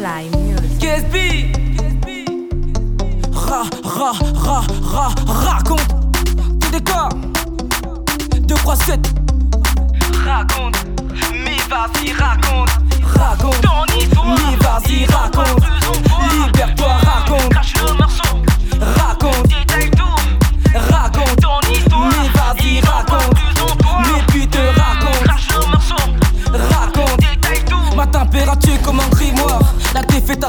Fly 0.00 0.30
Ra, 3.34 3.68
ra, 3.84 4.12
ra, 4.46 4.62
ra, 4.94 5.08
raconte. 5.44 5.94
TDK 6.58 6.90
2 8.40 8.54
3 8.54 8.76
7 8.76 9.00
Raconte, 10.24 10.86
mais 11.44 11.60
vas-y 11.68 12.12
raconte. 12.12 12.70
Raconte. 13.14 13.66
Mais 14.24 14.56
vas-y 14.56 15.04
raconte 15.04 15.59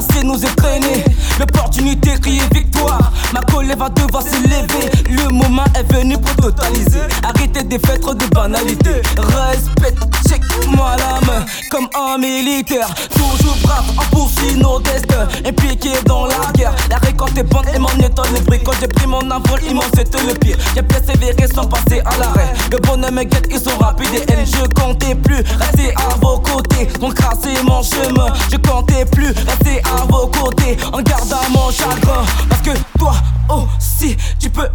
Assez 0.02 0.24
nous 0.24 0.44
entraîner 0.44 1.04
L'opportunité 1.38 2.10
crier 2.20 2.42
victoire. 2.52 3.12
Ma 3.32 3.40
colère 3.42 3.76
va 3.76 3.88
devoir 3.88 4.22
s'élever. 4.22 4.90
Le 5.01 5.01
moment 5.32 5.64
est 5.74 5.92
venu 5.92 6.16
pour 6.18 6.36
totaliser 6.36 7.00
Arrêtez 7.22 7.64
des 7.64 7.78
fêtes 7.78 8.04
de 8.04 8.26
banalité 8.34 9.02
Respect, 9.16 9.94
check 10.28 10.42
moi 10.68 10.96
la 10.98 11.26
main. 11.26 11.44
Comme 11.70 11.88
un 11.94 12.18
militaire 12.18 12.88
Toujours 13.10 13.56
brave, 13.62 13.84
en 13.98 14.04
poursuit 14.14 14.54
nos 14.56 14.78
destins. 14.80 15.28
Impliqué 15.44 15.90
dans 16.06 16.26
la 16.26 16.52
guerre 16.54 16.74
La 16.90 16.96
récolte 16.96 17.36
est 17.38 17.42
bonne 17.44 17.68
et 17.74 17.78
mon 17.78 17.88
état 17.98 18.22
le 18.32 18.40
bruit 18.40 18.60
Quand 18.64 18.72
j'ai 18.80 18.88
pris 18.88 19.06
mon 19.06 19.30
envol, 19.30 19.60
ils 19.66 19.74
m'ont 19.74 19.82
le 19.82 20.34
pire. 20.34 20.56
J'ai 20.74 20.82
persévéré 20.82 21.46
sans 21.52 21.66
passer 21.66 22.00
à 22.04 22.16
l'arrêt. 22.18 22.52
Le 22.70 22.78
bonhomme 22.78 23.14
me 23.14 23.24
guette, 23.24 23.48
ils 23.50 23.60
sont 23.60 23.76
rapides 23.78 24.14
et 24.14 24.32
haines 24.32 24.46
Je 24.46 24.66
comptais 24.68 25.14
plus 25.14 25.36
rester 25.36 25.94
à 25.96 26.14
vos 26.20 26.38
côtés. 26.38 26.88
Donc 27.00 27.14
tracé 27.14 27.50
mon 27.64 27.82
chemin 27.82 28.32
Je 28.50 28.56
comptais 28.56 29.04
plus 29.06 29.28
rester 29.28 29.82
à 29.84 30.04
vos 30.06 30.26
côtés. 30.26 30.76
En 30.92 31.00
gardant 31.02 31.48
mon 31.50 31.70
chagrin 31.70 32.24
Parce 32.48 32.62
que 32.62 32.70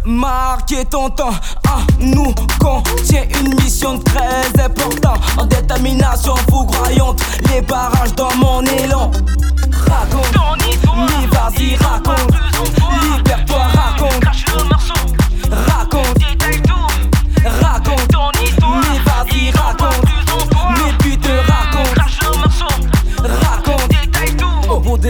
marquer 0.08 0.84
ton 0.86 1.10
temps 1.10 1.34
Ah 1.68 1.80
nous 2.00 2.34
contient 2.58 3.24
une 3.40 3.54
mission 3.62 3.98
très 3.98 4.60
importante. 4.62 5.20
En 5.38 5.44
détermination 5.44 6.34
foudroyante 6.50 7.20
Les 7.52 7.60
barrages 7.60 8.14
dans 8.14 8.34
mon 8.36 8.62
élan 8.62 9.10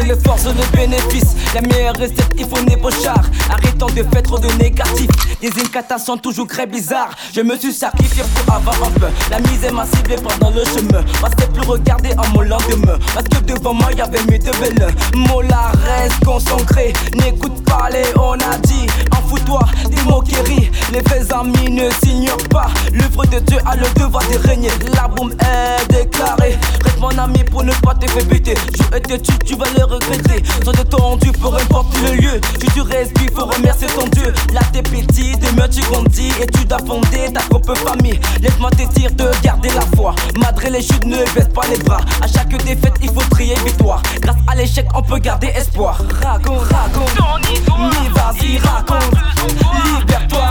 l'effort, 0.08 0.38
c'est 0.38 0.48
le 0.48 0.76
bénéfice. 0.76 1.36
La 1.54 1.60
meilleure 1.60 1.94
recette, 1.94 2.32
il 2.36 2.48
faut 2.48 2.62
nébauchard. 2.64 3.24
Arrêtons 3.50 3.86
de 3.86 4.02
faire 4.02 4.22
trop 4.22 4.38
de 4.38 4.48
négatifs. 4.58 5.10
Des 5.40 5.50
incantations 5.60 6.16
toujours 6.16 6.46
très 6.46 6.66
bizarres. 6.66 7.10
Je 7.32 7.40
me 7.42 7.56
suis 7.56 7.72
sacrifié 7.72 8.24
pour 8.34 8.54
avoir 8.54 8.76
un 8.82 8.90
peu. 8.90 9.06
La 9.30 9.38
misère 9.40 9.72
m'a 9.72 9.86
ciblé 9.86 10.16
pendant 10.16 10.50
le 10.50 10.64
chemin. 10.64 11.02
Parce 11.20 11.34
que 11.34 11.44
plus 11.52 11.66
regarder 11.66 12.10
en 12.16 12.28
mon 12.34 12.42
lendemain. 12.42 12.98
Parce 13.14 13.28
que 13.28 13.38
devant 13.44 13.74
moi, 13.74 13.92
y 13.92 14.00
avait 14.00 14.22
mieux 14.30 14.38
de 14.38 14.50
belles. 14.58 14.94
Mola 15.14 15.72
reste 15.84 16.24
concentré. 16.24 16.92
N'écoute 17.14 17.64
pas 17.64 17.88
les 17.90 18.04
on 18.16 18.32
a 18.32 18.58
dit. 18.64 18.86
En 19.12 19.28
fous-toi 19.28 19.60
des 19.90 20.02
moqueries. 20.02 20.70
Les 20.92 21.02
faits 21.02 21.32
amis 21.32 21.70
ne 21.70 21.90
s'ignorent 22.02 22.48
pas. 22.50 22.68
L'œuvre 22.92 23.26
de 23.26 23.38
Dieu 23.40 23.58
a 23.66 23.76
le 23.76 23.86
devoir 24.00 24.24
de 24.30 24.48
régner. 24.48 24.70
La 24.94 25.08
boum 25.08 25.32
est 25.40 25.92
déclarée. 26.18 26.58
Reste 26.84 26.98
mon 27.00 27.16
ami 27.18 27.44
pour 27.44 27.62
ne 27.62 27.72
pas 27.72 27.94
te 27.94 28.10
faire 28.10 28.24
buter. 28.24 28.54
Je 28.72 28.98
te 28.98 29.16
tue, 29.16 29.38
tu 29.44 29.54
vas 29.56 29.66
le 29.76 29.84
regretter. 29.84 30.42
Sois 30.62 30.72
détendu, 30.72 31.32
peu 31.32 31.48
importe 31.48 31.96
le 32.02 32.16
lieu. 32.16 32.40
Tu 32.60 32.66
tu 32.66 32.80
respires, 32.80 33.30
faut 33.34 33.46
remercier 33.46 33.88
ton 33.88 34.06
Dieu. 34.08 34.32
Là 34.52 34.60
t'es 34.72 34.82
petit, 34.82 35.32
demain 35.36 35.68
tu 35.68 35.80
grandis 35.82 36.32
et 36.40 36.46
tu 36.46 36.64
dois 36.64 36.78
fonder 36.78 37.32
ta 37.32 37.40
propre 37.40 37.74
famille. 37.76 38.18
Laisse-moi 38.40 38.70
te 38.70 38.84
dire 38.94 39.12
de 39.12 39.30
garder 39.42 39.70
la 39.70 39.82
foi. 39.96 40.14
Malgré 40.38 40.70
les 40.70 40.82
chutes, 40.82 41.04
ne 41.04 41.18
baisse 41.34 41.48
pas 41.54 41.66
les 41.70 41.78
bras. 41.78 42.00
À 42.22 42.26
chaque 42.26 42.56
défaite, 42.64 42.94
il 43.02 43.08
faut 43.08 43.22
trier 43.30 43.54
victoire. 43.64 44.02
Grâce 44.20 44.36
à 44.46 44.54
l'échec, 44.54 44.86
on 44.94 45.02
peut 45.02 45.18
garder 45.18 45.48
espoir. 45.48 46.00
Raconte, 46.22 46.60
raconte. 46.72 47.12
Mais 47.78 48.08
vas-y, 48.14 48.58
raconte. 48.58 49.14
Libère-toi, 50.00 50.47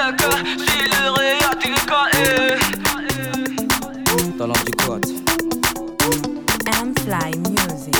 Oube 0.00 0.16
de 0.16 0.16
quelqu'un, 0.16 0.36
si 0.66 0.80
le 0.88 1.10
réa 1.10 1.50
t'es 1.60 1.74
KE 1.86 2.58
Talent 4.38 4.62
du 4.64 4.72
code. 4.72 5.06
M 6.66 6.94
Fly 7.04 7.30
Music. 7.50 7.96